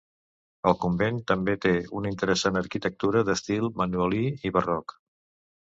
[0.69, 4.99] El convent també té una interessant arquitectura d'estil manuelí i barroc.